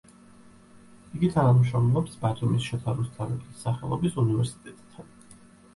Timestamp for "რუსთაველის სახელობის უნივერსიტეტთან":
3.01-5.17